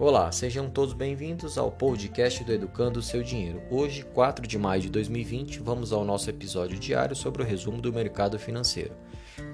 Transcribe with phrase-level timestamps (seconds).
[0.00, 3.60] Olá, sejam todos bem-vindos ao podcast do Educando o Seu Dinheiro.
[3.70, 7.92] Hoje, 4 de maio de 2020, vamos ao nosso episódio diário sobre o resumo do
[7.92, 8.94] mercado financeiro.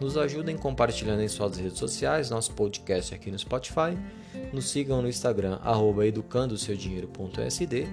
[0.01, 3.99] Nos ajudem compartilhando em suas redes sociais nosso podcast aqui no Spotify.
[4.53, 5.59] Nos sigam no Instagram,
[6.07, 7.89] educandoseudinheiro.sd.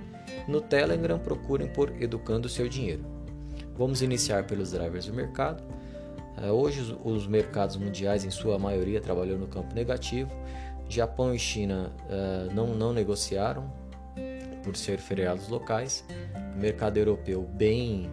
[0.47, 3.03] No Telegram, procurem por Educando o Seu Dinheiro.
[3.75, 5.63] Vamos iniciar pelos drivers do mercado.
[6.37, 10.29] Eh, hoje, os mercados mundiais, em sua maioria, trabalham no campo negativo
[10.87, 13.71] Japão e China uh, não, não negociaram
[14.63, 16.05] por ser feriados locais.
[16.55, 18.09] Mercado europeu bem,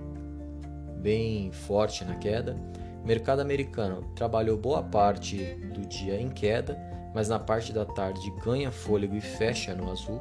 [0.97, 2.57] bem forte na queda.
[3.05, 5.37] Mercado americano trabalhou boa parte
[5.75, 6.79] do dia em queda,
[7.15, 10.21] mas na parte da tarde ganha fôlego e fecha no azul.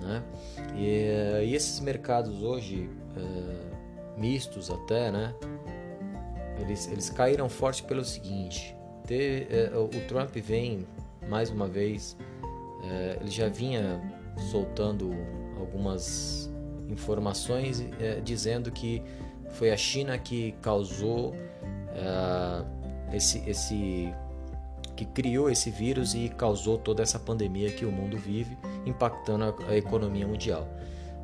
[0.00, 0.22] Né?
[0.76, 5.34] E, e esses mercados hoje, uh, mistos até, né?
[6.60, 10.86] eles, eles caíram forte pelo seguinte: ter, uh, o Trump vem
[11.28, 12.16] mais uma vez,
[12.84, 14.00] é, ele já vinha
[14.50, 15.12] soltando
[15.58, 16.50] algumas
[16.88, 19.02] informações é, dizendo que
[19.50, 21.34] foi a China que causou
[21.94, 24.12] é, esse, esse
[24.94, 29.70] que criou esse vírus e causou toda essa pandemia que o mundo vive, impactando a,
[29.70, 30.66] a economia mundial.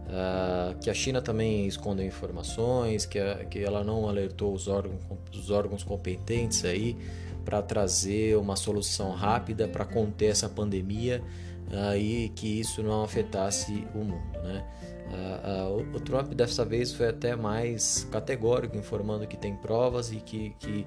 [0.03, 5.00] Uh, que a China também escondeu informações, que, a, que ela não alertou os órgãos,
[5.33, 6.98] os órgãos competentes aí
[7.44, 11.22] para trazer uma solução rápida para conter essa pandemia
[11.68, 14.22] uh, e que isso não afetasse o mundo.
[14.42, 14.64] Né?
[15.12, 20.16] Uh, uh, o Trump dessa vez foi até mais categórico, informando que tem provas e
[20.16, 20.86] que, que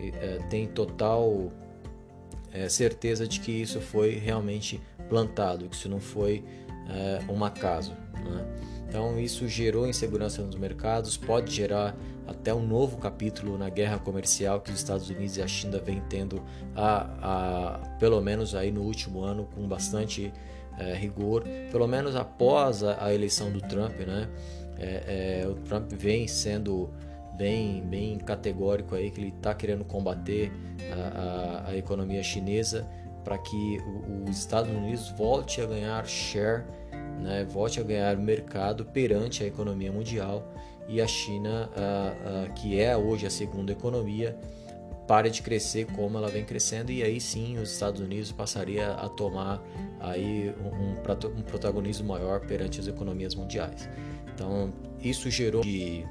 [0.00, 1.52] eh, tem total
[2.52, 6.44] eh, certeza de que isso foi realmente plantado, que isso não foi
[6.88, 7.92] eh, um acaso.
[8.14, 8.46] Né?
[8.88, 11.94] Então isso gerou insegurança nos mercados, pode gerar
[12.26, 16.02] até um novo capítulo na guerra comercial que os Estados Unidos e a China vêm
[16.08, 16.42] tendo,
[16.74, 20.32] a, a, pelo menos aí no último ano, com bastante
[20.78, 24.28] é, rigor, pelo menos após a, a eleição do Trump, né?
[24.78, 26.88] É, é, o Trump vem sendo
[27.36, 30.52] bem, bem categórico aí que ele está querendo combater
[30.92, 32.86] a, a economia chinesa
[33.24, 33.78] para que
[34.28, 36.64] os Estados Unidos volte a ganhar share
[37.20, 40.52] né, volte a ganhar mercado perante a economia mundial
[40.88, 41.70] e a China,
[42.54, 44.38] que é hoje a segunda economia,
[45.08, 49.08] pare de crescer como ela vem crescendo e aí sim os Estados Unidos passaria a
[49.08, 49.62] tomar
[50.00, 53.88] aí um, um protagonismo maior perante as economias mundiais.
[54.34, 56.06] Então isso gerou de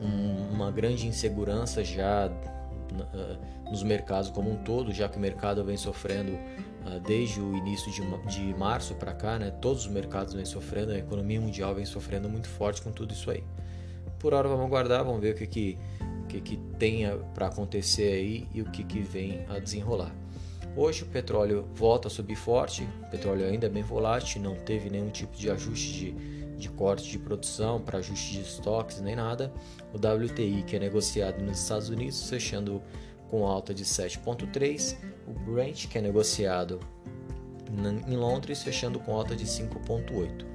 [0.00, 5.64] um, uma grande insegurança já uh, nos mercados como um todo, já que o mercado
[5.64, 6.73] vem sofrendo ah,
[7.04, 7.90] desde o início
[8.28, 12.28] de, março para cá, né, todos os mercados vêm sofrendo, a economia mundial vem sofrendo
[12.28, 13.42] muito forte com tudo isso aí.
[14.18, 15.78] Por hora vamos aguardar, vamos ver o que, que,
[16.28, 20.14] que, que tem para acontecer aí e o que, que vem a desenrolar.
[20.76, 24.90] Hoje o petróleo volta a subir forte, o petróleo ainda é bem volátil, não teve
[24.90, 26.12] nenhum tipo de ajuste de,
[26.56, 29.52] de corte de produção para ajuste de estoques nem nada.
[29.92, 32.82] O WTI, que é negociado nos Estados Unidos, fechando
[33.34, 34.96] com alta de 7,3
[35.26, 36.78] o Brent, que é negociado
[38.06, 40.46] em Londres, fechando com alta de 5,8.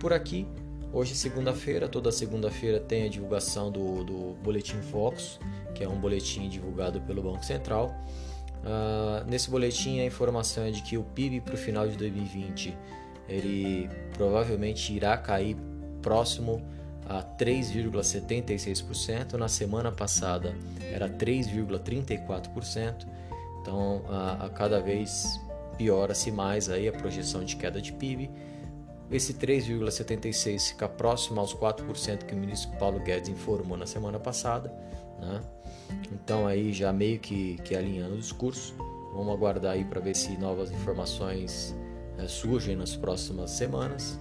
[0.00, 0.44] Por aqui,
[0.92, 5.38] hoje segunda-feira, toda segunda-feira tem a divulgação do, do Boletim Fox,
[5.72, 7.94] que é um boletim divulgado pelo Banco Central.
[8.64, 12.76] Uh, nesse boletim a informação é de que o PIB para o final de 2020
[13.28, 15.56] ele provavelmente irá cair
[16.02, 16.60] próximo
[17.08, 19.34] a 3,76%.
[19.34, 20.56] Na semana passada
[20.92, 23.06] era 3,34%.
[23.62, 25.40] Então, a, a cada vez
[25.76, 28.30] piora-se mais aí a projeção de queda de PIB.
[29.10, 34.74] Esse 3,76 fica próximo aos 4% que o ministro Paulo Guedes informou na semana passada.
[35.20, 35.40] Né?
[36.12, 38.74] Então aí já meio que, que alinhando o discurso.
[39.14, 41.74] Vamos aguardar aí para ver se novas informações
[42.18, 44.18] é, surgem nas próximas semanas.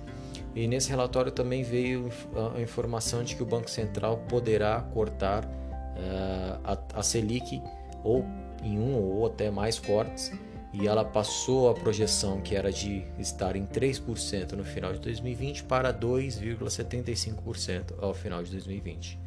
[0.56, 2.10] E nesse relatório também veio
[2.56, 7.62] a informação de que o Banco Central poderá cortar uh, a, a Selic
[8.04, 8.26] ou
[8.64, 10.32] em um ou até mais cortes
[10.74, 15.64] e ela passou a projeção que era de estar em 3% no final de 2020
[15.64, 19.20] para 2,75% ao final de 2020.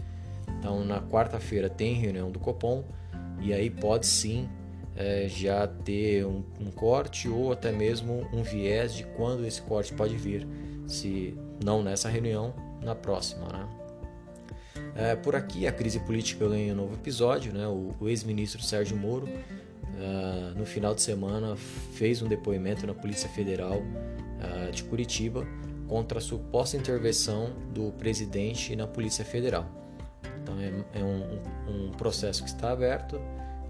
[0.58, 2.84] Então, na quarta-feira tem reunião do Copom
[3.40, 4.48] e aí pode sim
[4.96, 9.94] é, já ter um, um, corte ou até mesmo um viés de quando esse corte
[9.94, 10.46] pode vir,
[10.88, 12.52] se não nessa reunião,
[12.82, 13.46] na próxima.
[13.48, 13.68] Né?
[14.96, 17.52] É, por aqui, a crise política ganha um novo episódio.
[17.52, 17.66] Né?
[17.68, 21.56] O, o ex-ministro Sérgio Moro, uh, no final de semana,
[21.92, 25.46] fez um depoimento na Polícia Federal uh, de Curitiba
[25.86, 29.66] contra a suposta intervenção do presidente na Polícia Federal.
[30.42, 33.20] Então, é, é um, um, processo que está aberto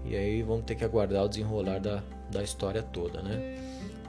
[0.05, 3.21] e aí vamos ter que aguardar o desenrolar da, da história toda.
[3.21, 3.57] Né?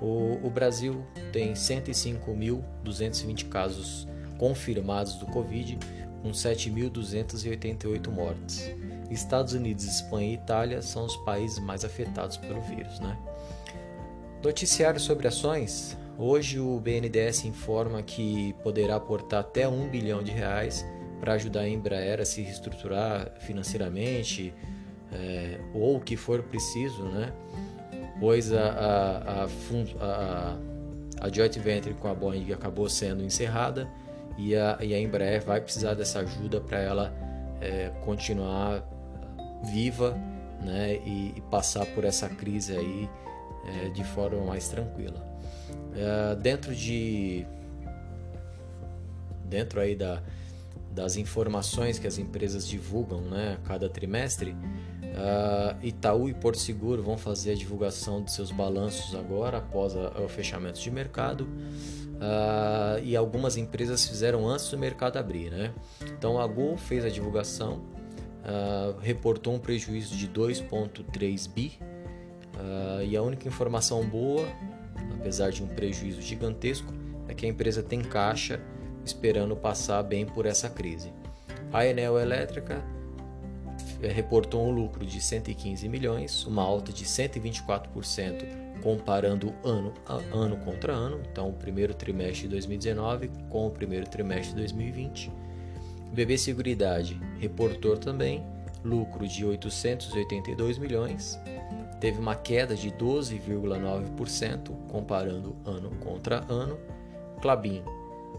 [0.00, 4.08] O, o Brasil tem 105.220 casos
[4.38, 5.78] confirmados do Covid,
[6.22, 8.70] com 7.288 mortes.
[9.10, 13.00] Estados Unidos, Espanha e Itália são os países mais afetados pelo vírus.
[13.00, 13.18] Né?
[14.42, 15.98] Noticiário sobre ações.
[16.16, 20.84] Hoje o BNDES informa que poderá aportar até um bilhão de reais
[21.18, 24.54] para ajudar a Embraer a se reestruturar financeiramente
[25.12, 27.32] é, ou o que for preciso, né?
[28.20, 29.48] Pois a, a, a,
[30.00, 30.56] a,
[31.22, 33.88] a joint venture com a Boeing acabou sendo encerrada
[34.38, 37.12] e a, e a Embraer vai precisar dessa ajuda para ela
[37.60, 38.86] é, continuar
[39.72, 40.16] viva
[40.62, 43.08] né, e, e, passar por essa crise aí
[43.66, 45.26] é, de forma mais tranquila.
[45.94, 47.46] É, dentro de
[49.44, 50.22] dentro aí da,
[50.92, 54.56] das informações que as empresas divulgam né, a cada trimestre,
[55.20, 60.20] uh, Itaú e Porto Seguro vão fazer a divulgação de seus balanços agora, após a,
[60.20, 61.44] o fechamento de mercado.
[61.44, 65.50] Uh, e algumas empresas fizeram antes do mercado abrir.
[65.50, 65.72] Né?
[66.18, 67.82] Então a Gol fez a divulgação,
[68.44, 71.78] uh, reportou um prejuízo de 2,3 bi.
[73.08, 74.46] e a única informação boa,
[75.18, 76.92] apesar de um prejuízo gigantesco,
[77.28, 78.60] é que a empresa tem caixa
[79.04, 81.12] esperando passar bem por essa crise.
[81.72, 82.84] A Enel Elétrica
[84.08, 90.92] reportou um lucro de 115 milhões, uma alta de 124% comparando ano a ano contra
[90.92, 95.30] ano, então o primeiro trimestre de 2019 com o primeiro trimestre de 2020.
[96.12, 98.42] BB Seguridade reportou também
[98.82, 101.38] lucro de 882 milhões,
[102.00, 106.78] teve uma queda de 12,9% comparando ano contra ano.
[107.42, 107.82] Clabin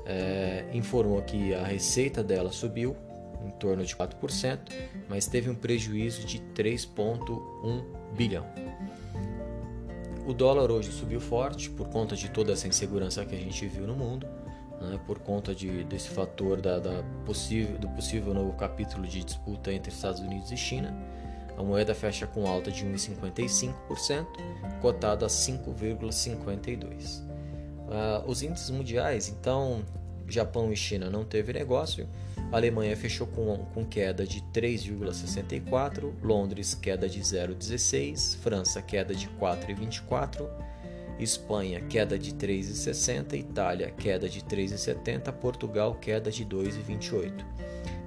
[0.05, 2.95] é, informou que a receita dela subiu
[3.45, 4.59] em torno de 4%,
[5.09, 7.83] mas teve um prejuízo de 3,1
[8.15, 8.45] bilhão.
[10.25, 13.85] O dólar hoje subiu forte por conta de toda essa insegurança que a gente viu
[13.87, 14.27] no mundo,
[14.79, 19.73] né, por conta de, desse fator da, da possível, do possível novo capítulo de disputa
[19.73, 20.95] entre Estados Unidos e China.
[21.57, 24.25] A moeda fecha com alta de 1,55%,
[24.81, 27.31] cotada a 5,52%.
[27.91, 29.83] Uh, os índices mundiais, então,
[30.27, 32.07] Japão e China não teve negócio.
[32.51, 39.29] A Alemanha fechou com, com queda de 3,64, Londres queda de 0,16, França queda de
[39.39, 40.49] 4,24,
[41.17, 47.31] Espanha queda de 3,60, Itália queda de 3,70, Portugal queda de 2,28.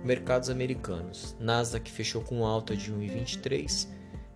[0.04, 3.88] Mercados americanos: Nasdaq fechou com alta de 1,23,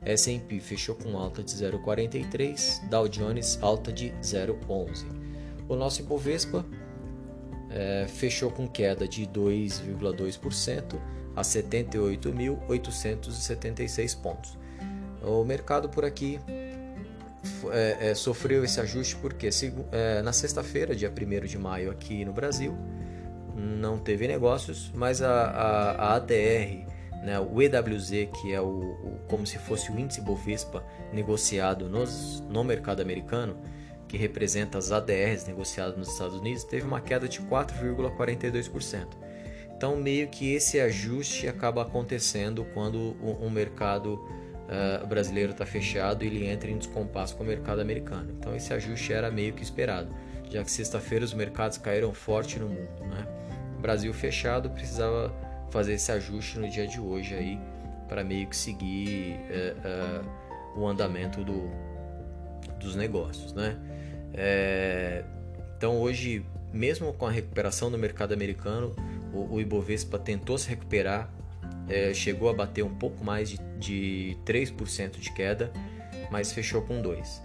[0.07, 5.05] S&P fechou com alta de 0,43, Dow Jones alta de 0,11.
[5.69, 6.65] O nosso Ibovespa
[7.71, 10.97] é, fechou com queda de 2,2%
[11.37, 14.59] a 78.876 pontos.
[15.23, 16.41] O mercado por aqui
[17.71, 22.25] é, é, sofreu esse ajuste porque se, é, na sexta-feira, dia 1 de maio, aqui
[22.25, 22.77] no Brasil,
[23.55, 26.87] não teve negócios, mas a, a, a ADR,
[27.25, 28.11] né, o EWZ,
[28.41, 33.57] que é o, o, como se fosse o índice Bovespa negociado nos, no mercado americano,
[34.09, 39.07] que representa as ADRs negociadas nos Estados Unidos, teve uma queda de 4,42%.
[39.77, 46.27] Então, meio que esse ajuste acaba acontecendo quando um mercado uh, brasileiro está fechado e
[46.27, 48.35] ele entra em descompasso com o mercado americano.
[48.37, 50.13] Então, esse ajuste era meio que esperado,
[50.51, 53.05] já que sexta-feira os mercados caíram forte no mundo.
[53.05, 53.25] Né?
[53.77, 55.33] O Brasil fechado precisava
[55.71, 57.61] fazer esse ajuste no dia de hoje aí
[58.09, 61.71] para meio que seguir uh, uh, o andamento do,
[62.81, 63.77] dos negócios, né?
[64.35, 65.25] É,
[65.77, 68.95] então hoje, mesmo com a recuperação do mercado americano,
[69.33, 71.31] o, o Ibovespa tentou se recuperar,
[71.89, 75.73] é, chegou a bater um pouco mais de, de 3% de queda,
[76.31, 77.43] mas fechou com 2%.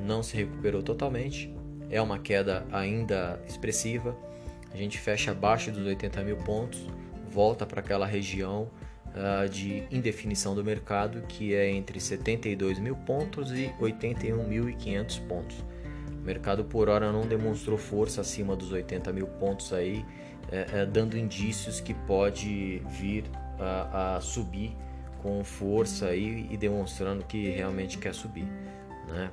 [0.00, 1.54] Não se recuperou totalmente,
[1.90, 4.16] é uma queda ainda expressiva.
[4.72, 6.88] A gente fecha abaixo dos 80 mil pontos,
[7.30, 8.70] volta para aquela região
[9.08, 15.56] uh, de indefinição do mercado que é entre 72 mil pontos e 81.500 pontos.
[16.22, 20.06] O mercado por hora não demonstrou força acima dos 80 mil pontos aí,
[20.52, 23.24] é, é, dando indícios que pode vir
[23.58, 24.76] a, a subir
[25.20, 28.46] com força aí e demonstrando que realmente quer subir.
[29.08, 29.32] Né?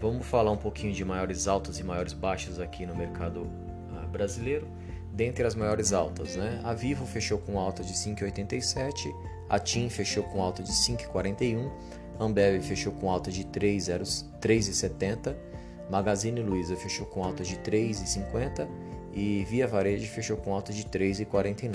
[0.00, 4.66] Vamos falar um pouquinho de maiores altas e maiores baixas aqui no mercado uh, brasileiro.
[5.12, 6.62] Dentre as maiores altas, né?
[6.64, 9.14] a Vivo fechou com alta de 5,87,
[9.50, 11.70] a TIM fechou com alta de 5,41,
[12.18, 15.47] Ambev fechou com alta de 3,70
[15.90, 18.68] Magazine Luiza fechou com alta de 3,50
[19.12, 21.72] e Via Varejo fechou com alta de 3,49.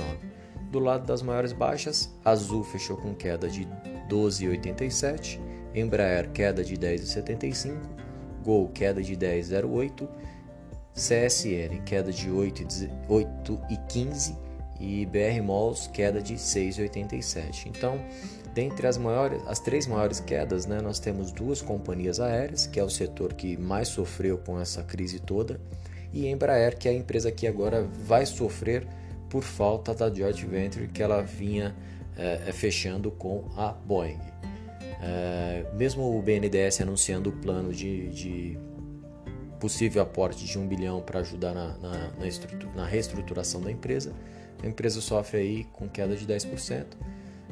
[0.71, 3.67] Do lado das maiores baixas, Azul fechou com queda de
[4.09, 5.39] 12,87,
[5.75, 7.77] Embraer queda de 10,75,
[8.43, 10.07] Gol queda de 10,08,
[10.93, 14.42] CSN queda de 8,15
[14.83, 17.67] e BR Malls queda de 6,87.
[17.67, 17.97] Então,
[18.53, 22.83] dentre as maiores, as três maiores quedas, né, nós temos duas companhias aéreas, que é
[22.83, 25.59] o setor que mais sofreu com essa crise toda,
[26.11, 28.85] e Embraer, que é a empresa que agora vai sofrer
[29.29, 31.73] por falta da joint venture que ela vinha
[32.17, 34.19] é, fechando com a Boeing.
[35.01, 38.59] É, mesmo o BNDES anunciando o plano de, de
[39.63, 44.13] possível aporte de um bilhão para ajudar na, na, na, na, reestruturação da empresa,
[44.61, 46.85] a empresa sofre aí com queda de 10%.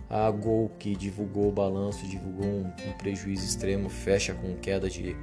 [0.10, 5.16] A Gol, que divulgou o balanço, divulgou um, um prejuízo extremo, fecha com queda de,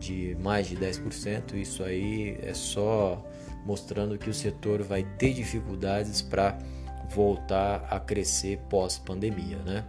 [0.00, 1.54] de mais de 10%.
[1.54, 3.24] Isso aí é só
[3.64, 6.58] mostrando que o setor vai ter dificuldades para
[7.08, 9.58] voltar a crescer pós-pandemia.
[9.58, 9.84] Né?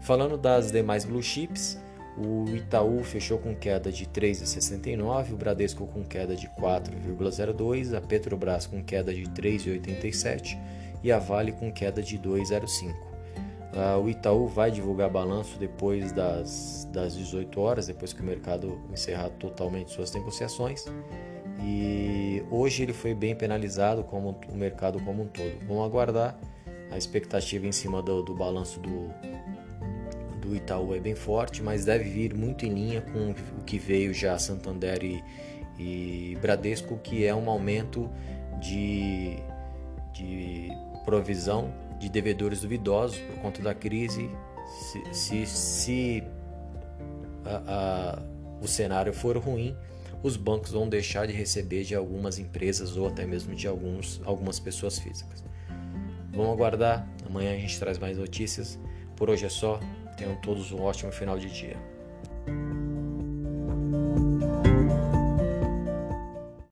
[0.00, 1.76] Falando das demais blue chips,
[2.18, 8.66] o Itaú fechou com queda de 3,69, o Bradesco com queda de 4,02, a Petrobras
[8.66, 10.58] com queda de 3,87
[11.02, 13.08] e a Vale com queda de 2,05.
[13.68, 18.80] Uh, o Itaú vai divulgar balanço depois das, das 18 horas, depois que o mercado
[18.90, 20.86] encerrar totalmente suas negociações.
[21.62, 25.52] E hoje ele foi bem penalizado como o mercado como um todo.
[25.66, 26.36] Vamos aguardar
[26.90, 29.10] a expectativa em cima do, do balanço do,
[30.48, 34.14] do Itaú é bem forte, mas deve vir muito em linha com o que veio
[34.14, 35.22] já Santander e,
[35.78, 38.10] e Bradesco, que é um aumento
[38.60, 39.36] de,
[40.12, 40.68] de
[41.04, 44.30] provisão de devedores duvidosos por conta da crise.
[44.80, 46.24] Se, se, se
[47.44, 48.22] a, a,
[48.62, 49.76] o cenário for ruim,
[50.22, 54.58] os bancos vão deixar de receber de algumas empresas ou até mesmo de alguns, algumas
[54.58, 55.44] pessoas físicas.
[56.32, 57.08] Vamos aguardar.
[57.26, 58.78] Amanhã a gente traz mais notícias.
[59.16, 59.80] Por hoje é só.
[60.18, 61.76] Tenham todos um ótimo final de dia.